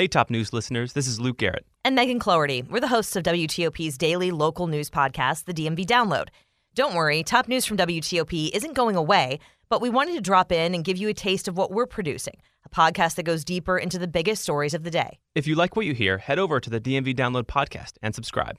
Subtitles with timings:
[0.00, 1.66] Hey, top news listeners, this is Luke Garrett.
[1.84, 2.62] And Megan Cloherty.
[2.62, 6.28] We're the hosts of WTOP's daily local news podcast, the DMV Download.
[6.74, 10.74] Don't worry, top news from WTOP isn't going away, but we wanted to drop in
[10.74, 12.32] and give you a taste of what we're producing
[12.64, 15.18] a podcast that goes deeper into the biggest stories of the day.
[15.34, 18.56] If you like what you hear, head over to the DMV Download podcast and subscribe.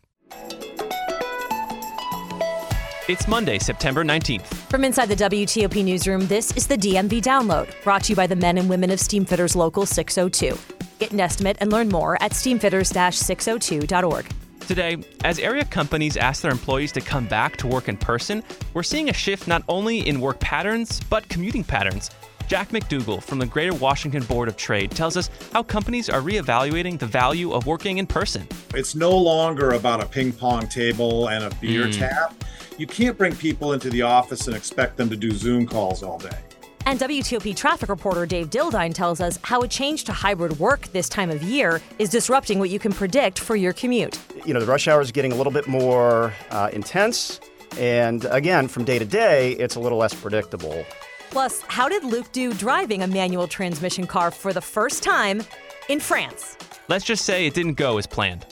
[3.10, 4.46] It's Monday, September 19th.
[4.70, 8.36] From inside the WTOP newsroom, this is the DMV Download, brought to you by the
[8.36, 10.81] men and women of Steamfitters Local 602.
[11.02, 14.32] Get an estimate and learn more at steamfitters-602.org.
[14.68, 18.44] Today, as area companies ask their employees to come back to work in person,
[18.76, 22.12] we're seeing a shift not only in work patterns, but commuting patterns.
[22.48, 27.00] Jack McDougle from the Greater Washington Board of Trade tells us how companies are reevaluating
[27.00, 28.48] the value of working in person.
[28.76, 31.98] It's no longer about a ping pong table and a beer mm.
[31.98, 32.36] tap.
[32.78, 36.20] You can't bring people into the office and expect them to do Zoom calls all
[36.20, 36.38] day.
[36.86, 41.08] And WTOP traffic reporter Dave Dildine tells us how a change to hybrid work this
[41.08, 44.20] time of year is disrupting what you can predict for your commute.
[44.46, 47.40] You know, the rush hour is getting a little bit more uh, intense.
[47.78, 50.86] And again, from day to day, it's a little less predictable.
[51.30, 55.44] Plus, how did Luke do driving a manual transmission car for the first time
[55.88, 56.58] in France?
[56.90, 58.46] Let's just say it didn't go as planned.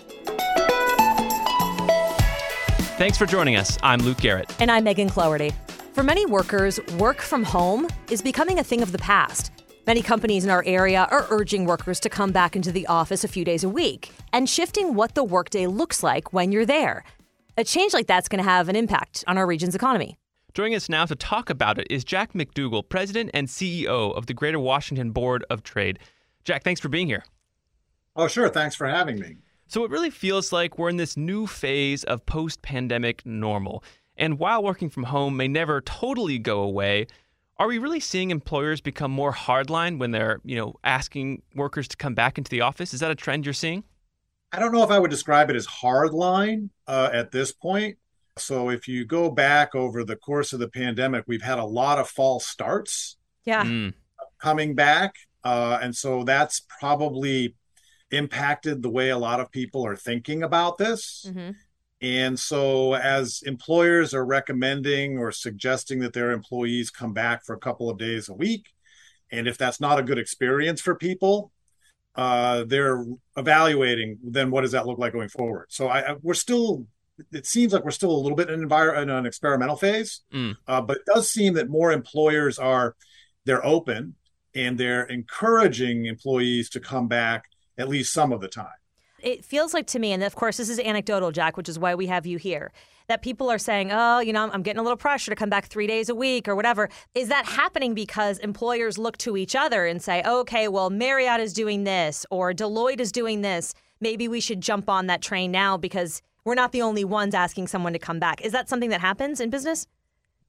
[2.98, 3.78] Thanks for joining us.
[3.82, 4.54] I'm Luke Garrett.
[4.62, 5.52] And I'm Megan Cloherty.
[6.00, 9.52] For many workers, work from home is becoming a thing of the past.
[9.86, 13.28] Many companies in our area are urging workers to come back into the office a
[13.28, 17.04] few days a week and shifting what the workday looks like when you're there.
[17.58, 20.18] A change like that's going to have an impact on our region's economy.
[20.54, 24.34] Joining us now to talk about it is Jack McDougle, President and CEO of the
[24.34, 26.00] Greater Washington Board of Trade.
[26.46, 27.26] Jack, thanks for being here.
[28.16, 28.48] Oh, sure.
[28.48, 29.36] Thanks for having me.
[29.68, 33.84] So it really feels like we're in this new phase of post pandemic normal.
[34.20, 37.08] And while working from home may never totally go away,
[37.58, 41.98] are we really seeing employers become more hardline when they're, you know, asking workers to
[41.98, 42.94] come back into the office?
[42.94, 43.86] Is that a trend you're seeing?
[44.52, 47.98] I don't know if I would describe it as hardline uh, at this point.
[48.38, 51.98] So if you go back over the course of the pandemic, we've had a lot
[51.98, 53.18] of false starts.
[53.46, 53.64] Yeah.
[53.64, 53.94] Mm.
[54.40, 55.16] Coming back.
[55.44, 57.56] Uh, and so that's probably
[58.12, 61.26] impacted the way a lot of people are thinking about this.
[61.30, 61.52] Mm-hmm.
[62.02, 67.60] And so, as employers are recommending or suggesting that their employees come back for a
[67.60, 68.68] couple of days a week,
[69.32, 71.52] and if that's not a good experience for people,
[72.16, 73.06] uh, they're
[73.38, 75.66] evaluating then what does that look like going forward.
[75.70, 76.86] So, I, I, we're still,
[77.34, 80.56] it seems like we're still a little bit in, envir- in an experimental phase, mm.
[80.68, 82.96] uh, but it does seem that more employers are
[83.44, 84.16] they're open
[84.56, 87.44] and they're encouraging employees to come back
[87.78, 88.79] at least some of the time
[89.24, 91.96] it feels like to me, and of course, this is anecdotal, Jack, which is why
[91.96, 92.72] we have you here,
[93.08, 95.68] that people are saying, oh, you know, I'm getting a little pressure to come back
[95.68, 96.90] three days a week or whatever.
[97.16, 101.54] Is that happening because employers look to each other and say, okay, well, Marriott is
[101.54, 103.74] doing this or Deloitte is doing this.
[104.00, 107.68] Maybe we should jump on that train now because we're not the only ones asking
[107.68, 108.42] someone to come back.
[108.42, 109.88] Is that something that happens in business?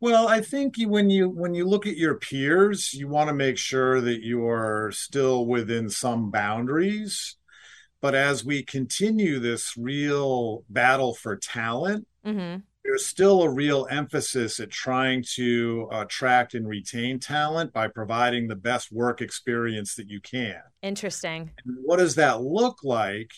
[0.00, 3.58] Well, I think when you when you look at your peers, you want to make
[3.58, 7.37] sure that you are still within some boundaries
[8.00, 12.61] but as we continue this real battle for talent, mm-hmm.
[12.84, 18.56] there's still a real emphasis at trying to attract and retain talent by providing the
[18.56, 20.61] best work experience that you can.
[20.83, 21.50] Interesting.
[21.65, 23.31] And what does that look like?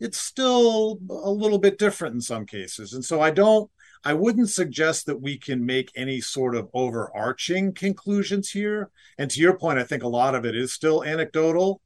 [0.00, 2.94] It's still a little bit different in some cases.
[2.94, 3.70] And so I don't
[4.02, 8.90] I wouldn't suggest that we can make any sort of overarching conclusions here.
[9.18, 11.82] And to your point, I think a lot of it is still anecdotal.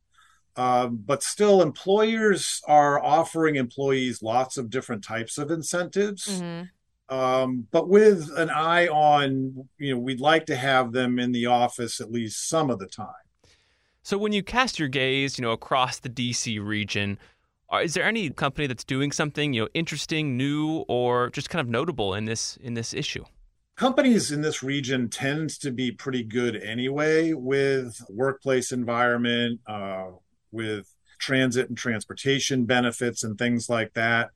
[0.56, 6.41] Um, but still, employers are offering employees lots of different types of incentives.
[6.41, 7.15] Mm-hmm.
[7.15, 11.47] Um, but with an eye on, you know, we'd like to have them in the
[11.47, 13.09] office at least some of the time.
[14.03, 17.19] So when you cast your gaze, you know, across the DC region,
[17.82, 21.69] is there any company that's doing something, you know, interesting, new, or just kind of
[21.69, 23.25] notable in this in this issue?
[23.76, 30.06] companies in this region tend to be pretty good anyway with workplace environment uh,
[30.54, 30.87] with
[31.19, 34.31] transit and transportation benefits and things like that.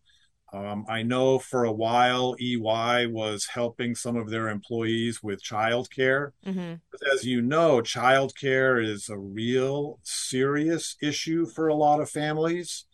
[0.52, 6.30] Um, I know for a while EY was helping some of their employees with childcare.
[6.46, 6.74] Mm-hmm.
[7.12, 12.86] As you know, childcare is a real serious issue for a lot of families,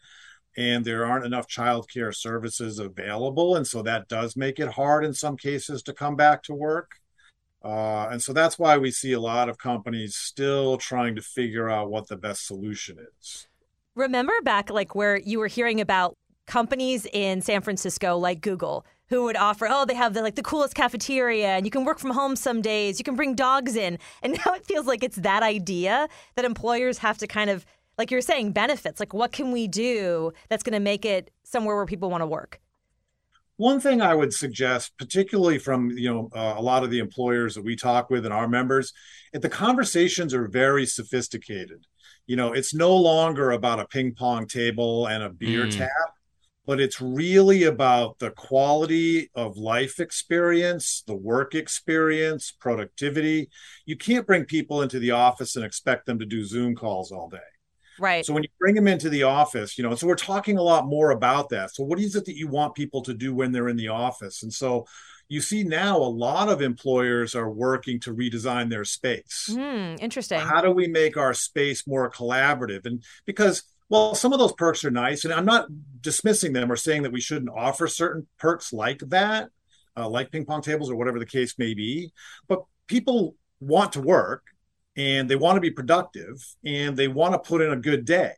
[0.57, 3.55] and there aren't enough childcare services available.
[3.55, 6.97] And so that does make it hard in some cases to come back to work.
[7.65, 11.71] Uh, and so that's why we see a lot of companies still trying to figure
[11.71, 13.49] out what the best solution is.
[13.95, 16.17] Remember back like where you were hearing about
[16.47, 20.43] companies in San Francisco like Google who would offer, oh, they have the like the
[20.43, 23.99] coolest cafeteria and you can work from home some days, you can bring dogs in.
[24.23, 27.65] And now it feels like it's that idea that employers have to kind of
[27.99, 29.01] like you're saying, benefits.
[29.01, 32.27] Like, what can we do that's going to make it somewhere where people want to
[32.27, 32.61] work?
[33.57, 37.55] One thing I would suggest, particularly from you know uh, a lot of the employers
[37.55, 38.93] that we talk with and our members,
[39.33, 41.87] if the conversations are very sophisticated.
[42.27, 45.77] You know, it's no longer about a ping pong table and a beer mm.
[45.77, 45.91] tap,
[46.67, 53.51] but it's really about the quality of life experience, the work experience, productivity.
[53.85, 57.29] You can't bring people into the office and expect them to do Zoom calls all
[57.29, 57.39] day.
[57.99, 58.25] Right.
[58.25, 60.87] So when you bring them into the office, you know, so we're talking a lot
[60.87, 61.75] more about that.
[61.75, 64.43] So what is it that you want people to do when they're in the office?
[64.43, 64.87] And so
[65.29, 69.49] you see now a lot of employers are working to redesign their space.
[69.51, 70.41] Mm, interesting.
[70.41, 72.85] How do we make our space more collaborative?
[72.85, 75.69] And because well, some of those perks are nice, and I'm not
[76.01, 79.51] dismissing them or saying that we shouldn't offer certain perks like that,
[79.97, 82.11] uh, like ping pong tables or whatever the case may be.
[82.49, 84.43] But people want to work,
[84.97, 88.33] and they want to be productive and they want to put in a good day.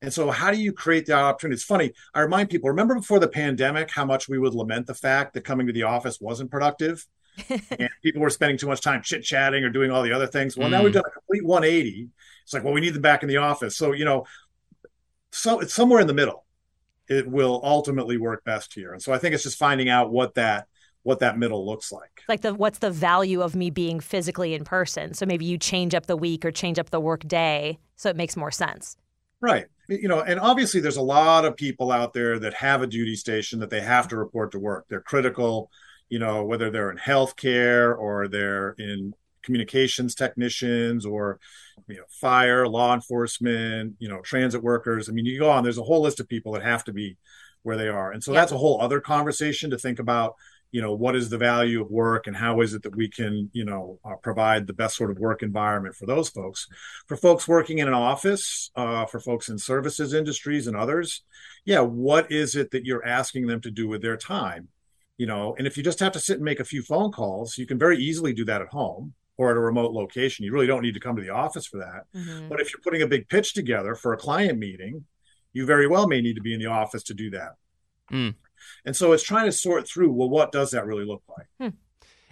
[0.00, 1.54] And so, how do you create the opportunity?
[1.54, 1.92] It's funny.
[2.12, 5.44] I remind people remember before the pandemic how much we would lament the fact that
[5.44, 7.06] coming to the office wasn't productive
[7.48, 10.56] and people were spending too much time chit chatting or doing all the other things.
[10.56, 10.72] Well, mm.
[10.72, 12.08] now we've done a complete 180.
[12.42, 13.76] It's like, well, we need them back in the office.
[13.76, 14.26] So, you know,
[15.30, 16.44] so it's somewhere in the middle.
[17.08, 18.92] It will ultimately work best here.
[18.92, 20.66] And so, I think it's just finding out what that
[21.02, 22.22] what that middle looks like.
[22.28, 25.14] Like the what's the value of me being physically in person?
[25.14, 28.16] So maybe you change up the week or change up the work day so it
[28.16, 28.96] makes more sense.
[29.40, 29.66] Right.
[29.88, 33.16] You know, and obviously there's a lot of people out there that have a duty
[33.16, 34.86] station that they have to report to work.
[34.88, 35.70] They're critical,
[36.08, 41.38] you know, whether they're in healthcare or they're in communications technicians or
[41.88, 45.78] you know fire law enforcement you know transit workers i mean you go on there's
[45.78, 47.16] a whole list of people that have to be
[47.62, 50.34] where they are and so that's a whole other conversation to think about
[50.72, 53.48] you know what is the value of work and how is it that we can
[53.52, 56.66] you know uh, provide the best sort of work environment for those folks.
[57.06, 61.22] For folks working in an office uh, for folks in services industries and others
[61.64, 64.68] yeah what is it that you're asking them to do with their time?
[65.18, 67.58] You know and if you just have to sit and make a few phone calls
[67.58, 70.44] you can very easily do that at home or at a remote location.
[70.44, 72.04] You really don't need to come to the office for that.
[72.18, 72.48] Mm-hmm.
[72.48, 75.04] but if you're putting a big pitch together for a client meeting
[75.52, 77.56] you very well may need to be in the office to do that.
[78.10, 78.34] Mm.
[78.84, 81.46] And so it's trying to sort through well, what does that really look like?
[81.60, 81.76] Hmm.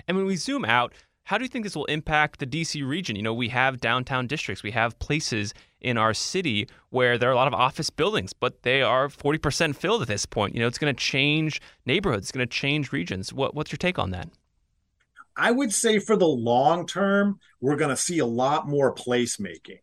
[0.08, 0.94] And when we zoom out,
[1.24, 3.14] how do you think this will impact the DC region?
[3.14, 7.32] You know, we have downtown districts, we have places in our city where there are
[7.32, 10.54] a lot of office buildings, but they are 40% filled at this point.
[10.54, 13.32] You know, it's going to change neighborhoods, it's going to change regions.
[13.32, 14.28] What, what's your take on that?
[15.36, 19.80] I would say for the long term, we're going to see a lot more placemaking.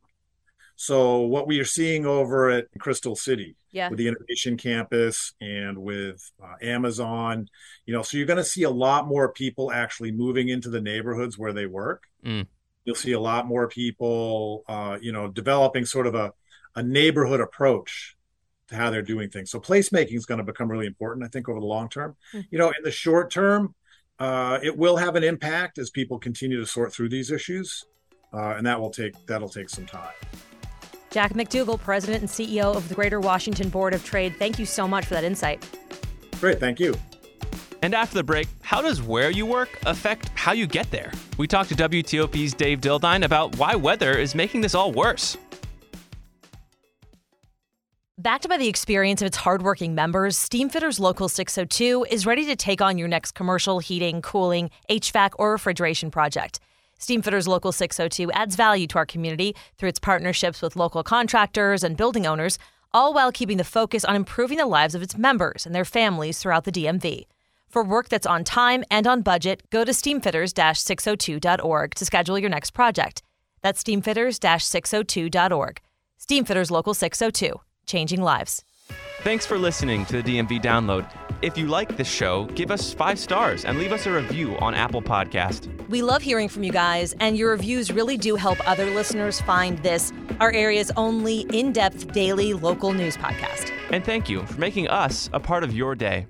[0.79, 3.89] So what we are seeing over at Crystal City yeah.
[3.89, 7.47] with the Innovation Campus and with uh, Amazon,
[7.87, 10.79] you know, so you're going to see a lot more people actually moving into the
[10.79, 12.03] neighborhoods where they work.
[12.23, 12.45] Mm.
[12.85, 16.31] You'll see a lot more people, uh, you know, developing sort of a,
[16.75, 18.15] a neighborhood approach
[18.67, 19.49] to how they're doing things.
[19.49, 22.15] So placemaking is going to become really important, I think, over the long term.
[22.35, 22.45] Mm.
[22.51, 23.73] You know, in the short term,
[24.19, 27.83] uh, it will have an impact as people continue to sort through these issues,
[28.31, 30.13] uh, and that will take that'll take some time.
[31.17, 34.87] Jack McDougle, President and CEO of the Greater Washington Board of Trade, thank you so
[34.87, 35.67] much for that insight.
[36.39, 36.93] Great, thank you.
[37.81, 41.11] And after the break, how does where you work affect how you get there?
[41.39, 45.35] We talked to WTOP's Dave Dildine about why weather is making this all worse.
[48.19, 52.79] Backed by the experience of its hardworking members, Steamfitters Local 602 is ready to take
[52.79, 56.59] on your next commercial heating, cooling, HVAC, or refrigeration project.
[56.99, 61.95] Steamfitters Local 602 adds value to our community through its partnerships with local contractors and
[61.95, 62.57] building owners,
[62.93, 66.39] all while keeping the focus on improving the lives of its members and their families
[66.39, 67.27] throughout the DMV.
[67.69, 72.71] For work that's on time and on budget, go to steamfitters-602.org to schedule your next
[72.71, 73.21] project.
[73.61, 75.81] That's steamfitters-602.org.
[76.19, 78.63] Steamfitters Local 602, changing lives.
[79.21, 81.05] Thanks for listening to the DMV Download.
[81.43, 84.73] If you like this show, give us five stars and leave us a review on
[84.73, 85.67] Apple Podcast.
[85.87, 89.77] We love hearing from you guys, and your reviews really do help other listeners find
[89.83, 93.71] this, our area's only in-depth daily local news podcast.
[93.91, 96.25] And thank you for making us a part of your day.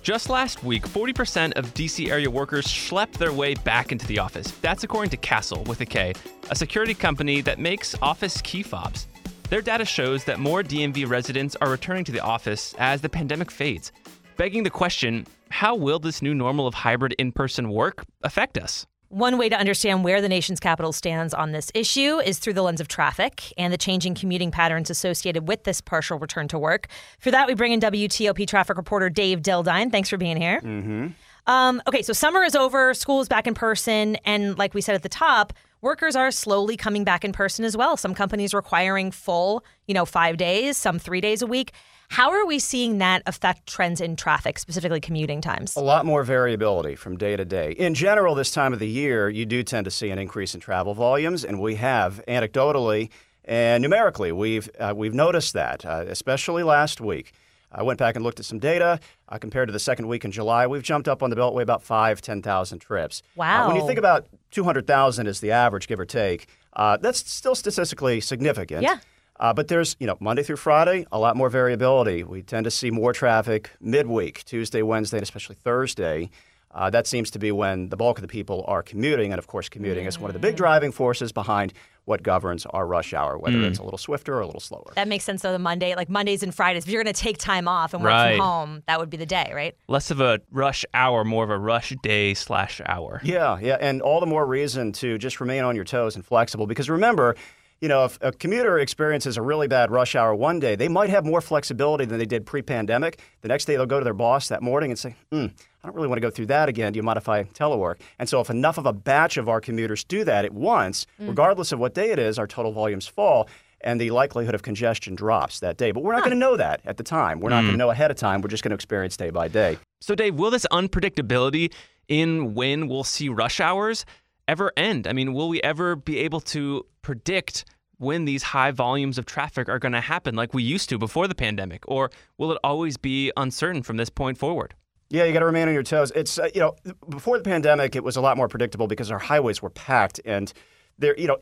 [0.00, 4.52] Just last week, 40% of DC area workers schlepped their way back into the office.
[4.60, 6.12] That's according to Castle with a K,
[6.50, 9.08] a security company that makes office key fobs.
[9.50, 13.50] Their data shows that more DMV residents are returning to the office as the pandemic
[13.50, 13.92] fades,
[14.36, 18.86] begging the question how will this new normal of hybrid in person work affect us?
[19.10, 22.62] One way to understand where the nation's capital stands on this issue is through the
[22.62, 26.88] lens of traffic and the changing commuting patterns associated with this partial return to work.
[27.20, 29.92] For that, we bring in WTOP traffic reporter Dave Dildine.
[29.92, 30.60] Thanks for being here.
[30.60, 31.08] Mm-hmm.
[31.46, 34.96] Um, okay, so summer is over, school is back in person, and like we said
[34.96, 35.52] at the top,
[35.84, 37.96] workers are slowly coming back in person as well.
[37.96, 41.72] Some companies requiring full, you know, five days, some three days a week.
[42.08, 45.76] How are we seeing that affect trends in traffic, specifically commuting times?
[45.76, 47.72] A lot more variability from day to day.
[47.72, 50.60] In general, this time of the year, you do tend to see an increase in
[50.60, 53.10] travel volumes, and we have anecdotally
[53.44, 57.32] and numerically, we've uh, we've noticed that, uh, especially last week.
[57.74, 60.30] I went back and looked at some data uh, compared to the second week in
[60.30, 60.66] July.
[60.66, 63.22] We've jumped up on the Beltway about five, 10,000 trips.
[63.36, 63.64] Wow.
[63.64, 67.54] Uh, when you think about 200,000 is the average, give or take, uh, that's still
[67.54, 68.82] statistically significant.
[68.82, 68.98] Yeah.
[69.40, 72.22] Uh, but there's, you know, Monday through Friday, a lot more variability.
[72.22, 76.30] We tend to see more traffic midweek, Tuesday, Wednesday, and especially Thursday.
[76.70, 79.32] Uh, that seems to be when the bulk of the people are commuting.
[79.32, 81.72] And of course, commuting is one of the big driving forces behind
[82.04, 83.64] what governs our rush hour, whether hmm.
[83.64, 84.92] it's a little swifter or a little slower.
[84.94, 85.42] That makes sense.
[85.42, 88.02] So the Monday, like Mondays and Fridays, if you're going to take time off and
[88.02, 88.36] work Right.
[88.36, 89.74] from home, that would be the day, right?
[89.88, 93.20] Less of a rush hour, more of a rush day slash hour.
[93.24, 96.66] Yeah, yeah, and all the more reason to just remain on your toes and flexible
[96.66, 97.36] because remember,
[97.84, 101.10] you know, if a commuter experiences a really bad rush hour one day, they might
[101.10, 103.20] have more flexibility than they did pre-pandemic.
[103.42, 105.48] The next day they'll go to their boss that morning and say, "Hmm,
[105.82, 106.94] I don't really want to go through that again.
[106.94, 109.60] Do you mind if I telework?" And so if enough of a batch of our
[109.60, 113.50] commuters do that at once, regardless of what day it is, our total volumes fall.
[113.82, 115.92] And the likelihood of congestion drops that day.
[115.92, 117.38] But we're not going to know that at the time.
[117.38, 118.40] We're not going to know ahead of time.
[118.40, 119.76] We're just going to experience day by day.
[120.00, 121.70] So, Dave, will this unpredictability
[122.08, 124.06] in when we'll see rush hours
[124.48, 125.06] ever end?
[125.06, 127.66] I mean, will we ever be able to predict
[127.98, 131.28] when these high volumes of traffic are going to happen like we used to before
[131.28, 131.82] the pandemic?
[131.86, 134.74] Or will it always be uncertain from this point forward?
[135.10, 136.10] Yeah, you got to remain on your toes.
[136.14, 136.74] It's uh, you know
[137.08, 140.52] before the pandemic, it was a lot more predictable because our highways were packed, and
[140.98, 141.38] there you know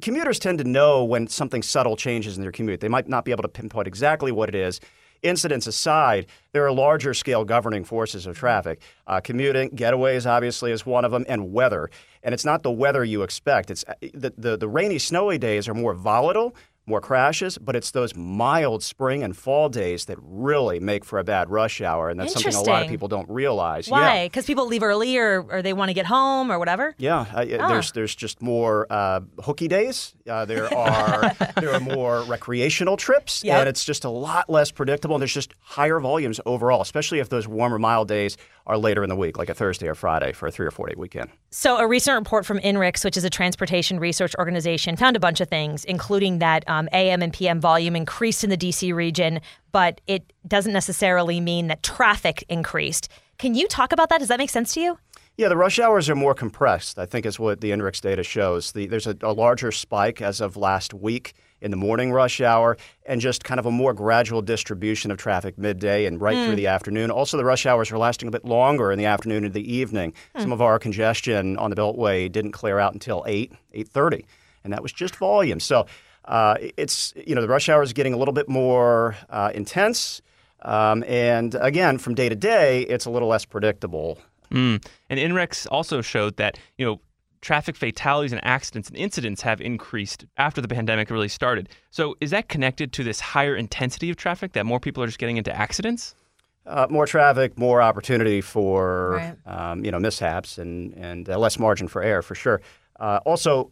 [0.00, 2.80] commuters tend to know when something subtle changes in their commute.
[2.80, 4.80] They might not be able to pinpoint exactly what it is.
[5.22, 8.80] Incidents aside, there are larger scale governing forces of traffic.
[9.06, 11.90] Uh, commuting, getaways, obviously, is one of them, and weather.
[12.22, 13.70] And it's not the weather you expect.
[13.70, 16.54] It's uh, the, the, the rainy, snowy days are more volatile,
[16.86, 21.24] more crashes, but it's those mild spring and fall days that really make for a
[21.24, 22.08] bad rush hour.
[22.08, 23.88] And that's something a lot of people don't realize.
[23.88, 23.92] Yeah.
[23.94, 24.26] Why?
[24.26, 26.94] Because people leave early or, or they want to get home or whatever?
[26.98, 27.68] Yeah, uh, Ah.
[27.68, 30.14] there's there's just more uh, hooky days.
[30.28, 33.58] Uh, there are there are more recreational trips, Yep.
[33.60, 35.16] and it's just a lot less predictable.
[35.16, 38.36] And there's just higher volumes overall, especially if those warmer, mild days
[38.68, 40.88] are later in the week, like a Thursday or Friday for a three or four
[40.88, 41.30] day weekend.
[41.50, 45.40] So, a recent report from INRIX, which is a transportation research organization, found a bunch
[45.40, 49.40] of things, including that um, Um, AM and PM volume increased in the DC region,
[49.72, 53.08] but it doesn't necessarily mean that traffic increased.
[53.38, 54.18] Can you talk about that?
[54.18, 54.98] Does that make sense to you?
[55.36, 56.98] Yeah, the rush hours are more compressed.
[56.98, 58.72] I think is what the INRIX data shows.
[58.72, 62.76] The, there's a, a larger spike as of last week in the morning rush hour,
[63.06, 66.56] and just kind of a more gradual distribution of traffic midday and right through mm.
[66.56, 67.10] the afternoon.
[67.10, 70.12] Also, the rush hours are lasting a bit longer in the afternoon and the evening.
[70.34, 70.42] Hmm.
[70.42, 74.26] Some of our congestion on the Beltway didn't clear out until eight, eight thirty,
[74.64, 75.60] and that was just volume.
[75.60, 75.86] So.
[76.26, 80.20] Uh, it's you know the rush hour is getting a little bit more uh, intense,
[80.62, 84.18] um, and again from day to day it's a little less predictable.
[84.50, 84.84] Mm.
[85.10, 87.00] And INRIX also showed that, you know,
[87.40, 91.68] traffic fatalities and accidents and incidents have increased after the pandemic really started.
[91.90, 95.18] So is that connected to this higher intensity of traffic that more people are just
[95.18, 96.14] getting into accidents?
[96.66, 99.36] Uh, more traffic, more opportunity for Right.
[99.46, 102.60] um, you know mishaps, and and uh, less margin for error for sure.
[102.98, 103.70] Uh, also,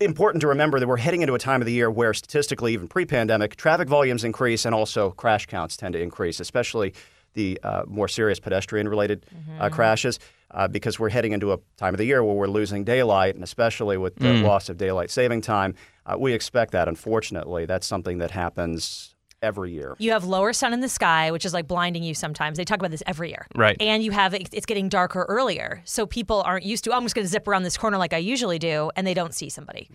[0.00, 2.88] important to remember that we're heading into a time of the year where statistically, even
[2.88, 6.94] pre-pandemic, traffic volumes increase and also crash counts tend to increase, especially
[7.34, 9.26] the uh, more serious pedestrian-related
[9.60, 10.18] uh, crashes,
[10.50, 13.44] uh, because we're heading into a time of the year where we're losing daylight, and
[13.44, 15.74] especially with the loss of daylight saving time,
[16.06, 16.88] uh, we expect that.
[16.88, 19.94] Unfortunately, that's something that happens every year.
[19.98, 22.58] You have lower sun in the sky, which is like blinding you sometimes.
[22.58, 23.46] They talk about this every year.
[23.54, 23.76] Right.
[23.80, 25.80] And you have it's getting darker earlier.
[25.84, 28.12] So people aren't used to, "Oh, I'm just going to zip around this corner like
[28.12, 29.88] I usually do, and they don't see somebody.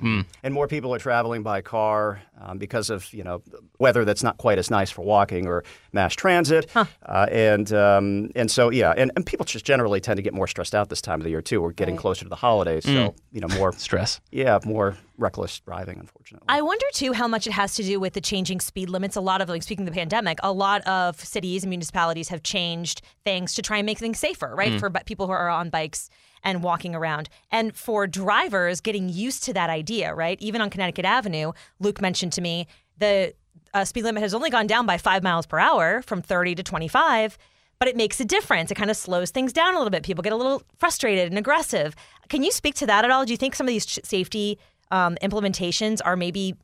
[0.43, 3.41] and more people are traveling by car um, because of you know
[3.79, 6.85] weather that's not quite as nice for walking or mass transit, uh,
[7.31, 10.75] and um, and so yeah, and, and people just generally tend to get more stressed
[10.75, 11.62] out this time of the year too.
[11.62, 14.21] We're getting closer to the holidays, so you know more Stress.
[14.31, 16.46] yeah more reckless driving, unfortunately.
[16.50, 19.15] I wonder too how much it has to do with the changing speed limits.
[19.15, 22.43] A lot of, like speaking of the pandemic, a lot of cities and municipalities have
[22.43, 25.70] changed things to try and make things safer, right, for bi- people who are on
[25.70, 26.10] bikes
[26.43, 30.38] and walking around, and for drivers getting used to that idea, right?
[30.41, 32.67] Even on Connecticut Avenue, Luke mentioned to me
[32.98, 33.34] the
[33.74, 36.63] uh, speed limit has only gone down by five miles per hour from 30 to
[36.63, 37.38] 25.
[37.79, 38.72] But it makes a difference.
[38.72, 40.03] It kind of slows things down a little bit.
[40.03, 41.96] People get a little frustrated and aggressive.
[42.29, 43.25] Can you speak to that at all?
[43.25, 44.58] Do you think some of these ch- safety
[44.91, 46.55] um, implementations are maybe,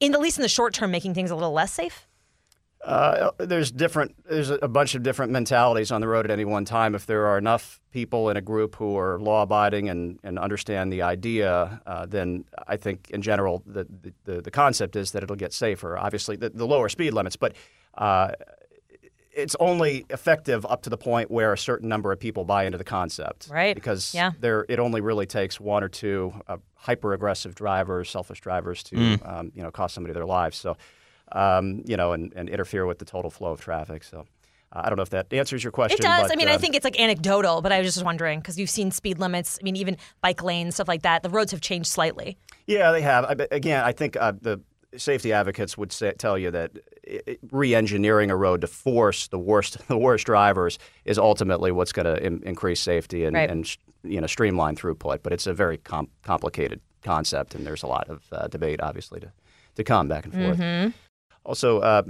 [0.00, 2.06] in at least in the short term, making things a little less safe?
[2.84, 4.16] Uh, there's different.
[4.28, 6.96] There's a bunch of different mentalities on the road at any one time.
[6.96, 11.02] If there are enough people in a group who are law-abiding and, and understand the
[11.02, 13.86] idea, uh, then I think in general the,
[14.24, 15.96] the the concept is that it'll get safer.
[15.96, 17.54] Obviously, the, the lower speed limits, but
[17.94, 18.32] uh,
[19.34, 22.78] it's only effective up to the point where a certain number of people buy into
[22.78, 23.48] the concept.
[23.50, 23.74] Right.
[23.74, 24.32] Because Yeah.
[24.40, 29.28] there, it only really takes one or two uh, hyper-aggressive drivers, selfish drivers, to Mm.
[29.32, 30.56] um, you know cost somebody their lives.
[30.58, 30.76] So,
[31.32, 34.04] um, you know, and, and interfere with the total flow of traffic.
[34.04, 34.26] So,
[34.72, 35.98] uh, I don't know if that answers your question.
[35.98, 36.22] It does.
[36.22, 38.58] but, I mean, I uh, think it's like anecdotal, but I was just wondering because
[38.58, 39.58] you've seen speed limits.
[39.60, 41.22] I mean, even bike lanes, stuff like that.
[41.22, 42.36] The roads have changed slightly.
[42.66, 43.24] Yeah, they have.
[43.24, 44.60] I, again, I think uh, the
[44.96, 46.72] safety advocates would say, tell you that
[47.50, 52.24] re-engineering a road to force the worst the worst drivers is ultimately what's going to
[52.24, 53.50] Im- increase safety and, Right.
[53.50, 55.18] and you know streamline throughput.
[55.22, 59.20] But it's a very com- complicated concept, and there's a lot of uh, debate, obviously,
[59.20, 59.32] to
[59.76, 60.58] to come back and forth.
[60.58, 60.90] Mm-hmm.
[61.44, 62.02] Also, uh,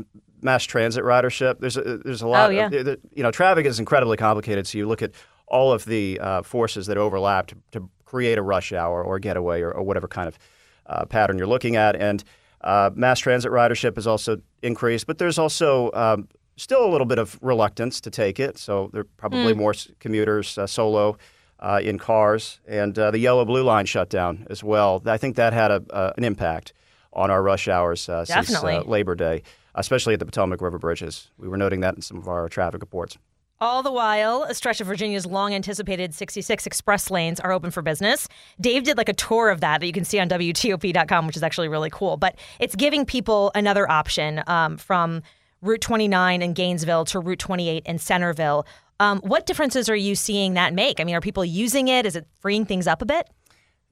[0.42, 1.60] mass transit ridership.
[1.60, 2.50] There's a, there's a lot.
[2.50, 2.66] Oh, yeah.
[2.66, 4.66] of, you know, traffic is incredibly complicated.
[4.66, 5.12] So you look at
[5.46, 9.62] all of the uh, forces that overlap to, to create a rush hour or getaway
[9.62, 10.38] or, or whatever kind of
[10.86, 11.96] uh, pattern you're looking at.
[11.96, 12.22] And
[12.62, 17.18] uh, mass transit ridership has also increased, but there's also um, still a little bit
[17.18, 18.58] of reluctance to take it.
[18.58, 21.16] So there are probably more commuters uh, solo.
[21.60, 25.00] Uh, in cars and uh, the yellow blue line shut down as well.
[25.06, 26.72] I think that had a, uh, an impact
[27.12, 29.44] on our rush hours uh, since uh, Labor Day,
[29.76, 31.30] especially at the Potomac River bridges.
[31.38, 33.16] We were noting that in some of our traffic reports.
[33.62, 37.80] All the while, a stretch of Virginia's long anticipated 66 express lanes are open for
[37.80, 38.26] business.
[38.60, 41.44] Dave did like a tour of that that you can see on WTOP.com, which is
[41.44, 42.16] actually really cool.
[42.16, 45.22] But it's giving people another option um, from
[45.60, 48.66] Route 29 in Gainesville to Route 28 in Centreville.
[48.98, 50.98] Um, what differences are you seeing that make?
[50.98, 52.04] I mean, are people using it?
[52.04, 53.30] Is it freeing things up a bit?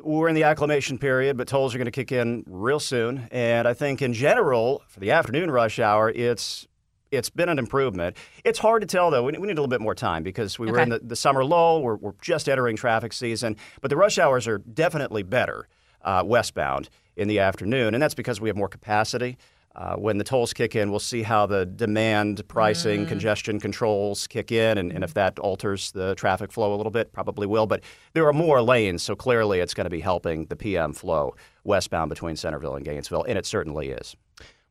[0.00, 3.28] We're in the acclimation period, but tolls are going to kick in real soon.
[3.30, 6.66] And I think in general, for the afternoon rush hour, it's
[7.10, 8.16] it's been an improvement.
[8.44, 9.24] It's hard to tell though.
[9.24, 11.44] We, we need a little bit more time because we were in the, the summer
[11.44, 11.82] lull.
[11.82, 15.68] We're, we're just entering traffic season, but the rush hours are definitely better
[16.02, 19.36] uh, westbound in the afternoon, and that's because we have more capacity.
[19.76, 24.50] Uh, when the tolls kick in, we'll see how the demand, pricing, congestion controls kick
[24.50, 27.66] in, and, and if that alters the traffic flow a little bit, probably will.
[27.68, 31.36] But there are more lanes, so clearly it's going to be helping the PM flow
[31.62, 34.16] westbound between Centreville and Gainesville, and it certainly is.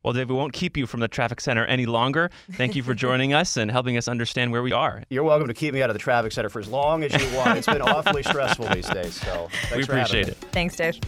[0.03, 2.31] Well, Dave, we won't keep you from the traffic center any longer.
[2.53, 5.03] Thank you for joining us and helping us understand where we are.
[5.09, 7.37] You're welcome to keep me out of the traffic center for as long as you
[7.37, 7.57] want.
[7.57, 10.31] It's been awfully stressful these days, so thanks we for having appreciate me.
[10.31, 10.37] it.
[10.53, 10.99] Thanks, Dave.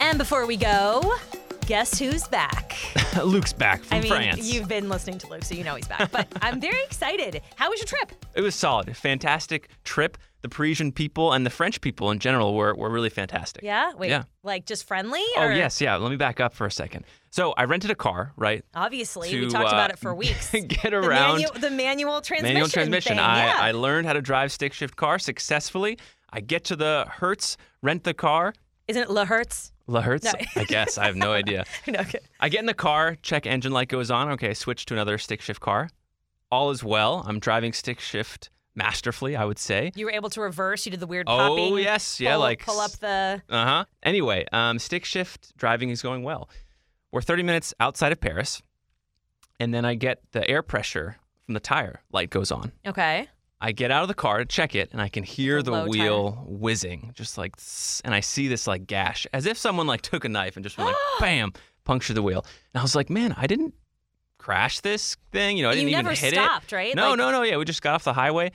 [0.00, 1.16] And before we go,
[1.66, 2.76] guess who's back?
[3.22, 4.50] Luke's back from I mean, France.
[4.54, 6.10] you've been listening to Luke, so you know he's back.
[6.10, 7.42] But I'm very excited.
[7.56, 8.12] How was your trip?
[8.34, 8.96] It was solid.
[8.96, 10.16] Fantastic trip.
[10.42, 13.64] The Parisian people and the French people in general were, were really fantastic.
[13.64, 13.92] Yeah.
[13.94, 14.10] Wait.
[14.10, 14.22] Yeah.
[14.44, 15.22] Like just friendly?
[15.36, 15.80] Oh, yes.
[15.80, 15.96] Yeah.
[15.96, 17.04] Let me back up for a second.
[17.30, 18.64] So I rented a car, right?
[18.74, 20.50] Obviously, we talked uh, about it for weeks.
[20.52, 22.54] get The, around manu- the manual transmission.
[22.54, 23.16] manual transmission.
[23.16, 23.24] Thing.
[23.24, 23.56] I, yeah.
[23.58, 25.98] I learned how to drive stick shift car successfully.
[26.32, 28.54] I get to the Hertz, rent the car.
[28.86, 29.72] Isn't it La Hertz?
[29.88, 30.24] La Hertz?
[30.24, 30.32] No.
[30.56, 30.98] I guess.
[30.98, 31.64] I have no idea.
[31.86, 32.20] no, okay.
[32.38, 34.28] I get in the car, check engine light goes on.
[34.32, 35.88] Okay, switch to another stick shift car.
[36.50, 37.24] All is well.
[37.26, 39.92] I'm driving stick shift masterfully, I would say.
[39.94, 40.86] You were able to reverse.
[40.86, 41.52] You did the weird copy.
[41.60, 41.84] Oh, popping.
[41.84, 42.18] yes.
[42.20, 43.42] Yeah, pull, like pull up the.
[43.50, 43.84] Uh huh.
[44.02, 46.48] Anyway, um, stick shift driving is going well.
[47.12, 48.62] We're 30 minutes outside of Paris,
[49.60, 52.72] and then I get the air pressure from the tire light goes on.
[52.86, 53.28] Okay.
[53.60, 55.72] I get out of the car to check it, and I can hear a the
[55.72, 55.90] low tire.
[55.90, 57.56] wheel whizzing, just like,
[58.04, 60.78] and I see this like gash, as if someone like took a knife and just
[60.78, 61.52] went like, bam,
[61.84, 62.44] punctured the wheel.
[62.72, 63.74] And I was like, man, I didn't
[64.48, 65.58] crash this thing.
[65.58, 66.76] You know, I didn't even never hit stopped, it.
[66.76, 66.94] right?
[66.94, 67.42] No, Like- no, no.
[67.42, 68.50] Yeah, we just got off the highway.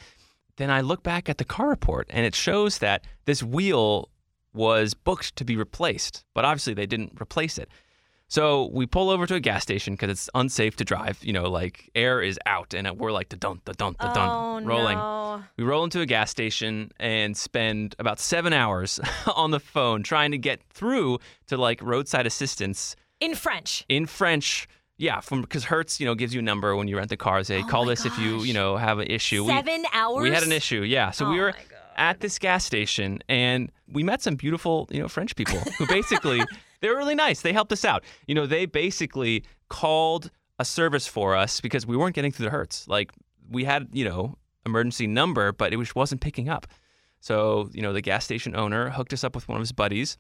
[0.58, 4.10] Then I look back at the car report, and it shows that this wheel
[4.54, 7.70] was booked to be replaced, but obviously they didn't replace it.
[8.28, 11.20] So we pull over to a gas station because it's unsafe to drive.
[11.22, 14.14] You know, like air is out, and we're like the dun the dun the oh,
[14.16, 14.98] dun rolling.
[14.98, 15.44] No.
[15.58, 19.00] We roll into a gas station and spend about seven hours
[19.36, 23.86] on the phone trying to get through to like roadside assistance In French.
[23.90, 24.68] in French.
[24.98, 27.44] Yeah, from because Hertz, you know, gives you a number when you rent the car.
[27.44, 29.46] Say, Oh call this if you, you know, have an issue.
[29.48, 30.24] Seven we, hours.
[30.24, 30.82] We had an issue.
[30.84, 31.54] Yeah, so we Oh were
[31.96, 36.42] at this gas station and we met some beautiful, you know, French people who basically
[36.82, 37.42] they were really nice.
[37.42, 38.04] They helped us out.
[38.28, 42.52] You know, they basically called a service for us because we weren't getting through the
[42.52, 42.88] Hertz.
[42.88, 43.12] Like
[43.50, 46.68] we had, you know, emergency number, but it was, wasn't picking up.
[47.20, 50.18] So, you know, the gas station owner hooked us up with one of his buddies.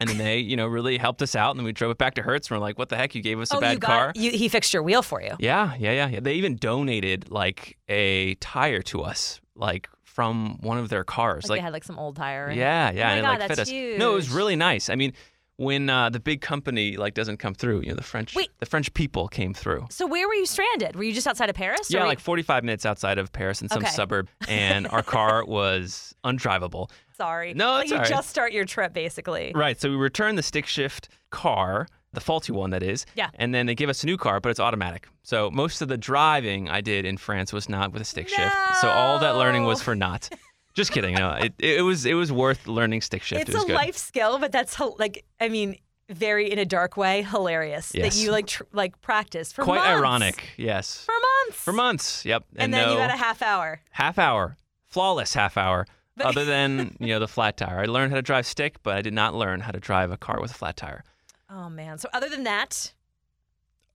[0.00, 1.50] And then they, you know, really helped us out.
[1.50, 2.50] And then we drove it back to Hertz.
[2.50, 3.14] And we're like, what the heck?
[3.14, 4.06] You gave us a oh, bad you car.
[4.08, 4.16] got.
[4.16, 5.36] You, he fixed your wheel for you.
[5.38, 6.20] Yeah, yeah, yeah, yeah.
[6.20, 11.48] They even donated like a tire to us, like from one of their cars.
[11.48, 12.50] Like, they had like some old tire.
[12.50, 13.98] yeah, yeah, Oh my and it God, like fit that's us.
[13.98, 14.88] No, it was really nice.
[14.90, 15.12] I mean,
[15.56, 17.80] when uh, the big company like doesn't come through.
[17.82, 18.50] You know, the French Wait.
[18.58, 19.86] the French people came through.
[19.90, 20.96] So where were you stranded?
[20.96, 21.90] Were you just outside of Paris?
[21.90, 23.90] Yeah, were you- like 45 minutes outside of Paris in some Okay.
[23.90, 26.90] suburb, and our car was undrivable.
[27.16, 27.54] sorry.
[27.54, 28.08] No, like it's you right.
[28.08, 29.52] just start your trip basically.
[29.54, 29.80] Right.
[29.80, 33.06] So we returned the stick shift car, the faulty one that is.
[33.14, 33.30] Yeah.
[33.34, 35.06] And then they give us a new car, but it's automatic.
[35.22, 38.54] So most of the driving I did in France was not with a stick shift.
[38.80, 40.28] So all that learning was for naught.
[40.74, 41.14] Just kidding.
[41.14, 43.42] No, it, it was it was worth learning stick shift.
[43.48, 43.74] It's it a good.
[43.74, 45.76] life skill, but that's like I mean,
[46.10, 48.14] very in a dark way, hilarious Yes.
[48.16, 50.00] that you like tr- like practice for months Quite months.
[50.00, 50.48] ironic.
[50.56, 51.04] Yes.
[51.04, 51.14] for
[51.46, 51.60] months.
[51.64, 52.24] For months.
[52.24, 52.44] Yep.
[52.56, 53.80] and, then you no- got a half hour.
[53.90, 54.56] half hour,
[54.86, 55.86] flawless half hour.
[56.16, 58.96] But- Other than you know the flat tire, I learned how to drive stick, but
[58.96, 61.04] I did not learn how to drive a car with a flat tire.
[61.50, 61.98] Oh man.
[61.98, 62.92] So other than that,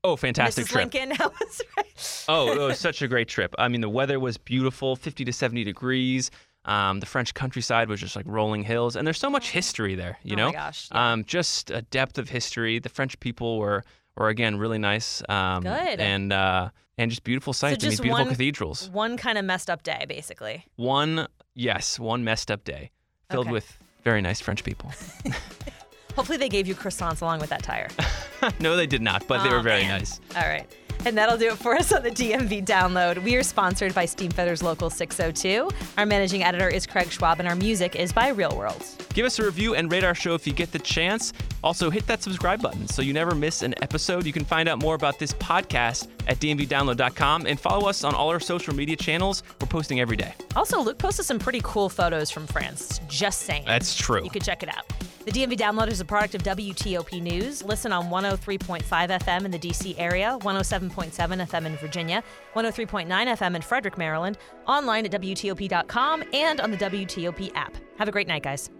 [0.02, 0.70] Oh, fantastic Mrs.
[0.70, 0.94] trip!
[0.94, 2.26] Lincoln, how was it?
[2.30, 3.54] Oh, it was such a great trip.
[3.60, 6.32] I mean, the weather was beautiful, 50 to 70 degrees.
[6.70, 10.20] Um, the French countryside was just like rolling hills, and there's so much history there.
[10.24, 10.88] You oh know, my gosh.
[10.92, 11.12] yeah.
[11.14, 12.78] um, just a depth of history.
[12.80, 13.84] The French people were
[14.16, 15.24] were again really nice.
[15.28, 16.00] Um, Good.
[16.00, 17.84] And uh, and just beautiful sights.
[17.84, 18.90] I mean, just beautiful one- cathedrals.
[18.92, 20.66] One kind of messed up day, basically.
[20.76, 22.92] One, yes, one messed up day
[23.32, 23.54] filled Okay.
[23.54, 24.92] with very nice French people.
[26.16, 27.88] Hopefully, they gave you croissants along with that tire.
[28.60, 30.00] no, they did not, but they were very man.
[30.00, 30.20] nice.
[30.36, 30.68] All right.
[31.06, 33.24] And that'll do it for us on the DMV download.
[33.24, 35.70] We are sponsored by Steamfitters Local 602.
[35.98, 38.84] Our managing editor is Craig Schwab, and our music is by Real World.
[39.14, 41.34] Give us a review and rate our show if you get the chance.
[41.64, 44.26] Also, hit that subscribe button so you never miss an episode.
[44.26, 48.30] You can find out more about this podcast at dmvdownload.com and follow us on all
[48.30, 49.44] our social media channels.
[49.60, 50.34] We're posting every day.
[50.56, 53.02] Also, Luke posted some pretty cool photos from France.
[53.08, 53.64] Just saying.
[53.66, 54.24] That's true.
[54.24, 54.86] You could check it out.
[55.30, 57.64] The DMV Download is a product of WTOP News.
[57.64, 62.24] Listen on 103.5 FM in the DC area, 107.7 FM in Virginia,
[62.56, 67.78] 103.9 FM in Frederick, Maryland, online at WTOP.com, and on the WTOP app.
[68.00, 68.72] Have a great night, guys.